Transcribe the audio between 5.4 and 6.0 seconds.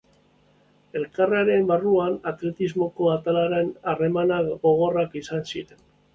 ziren.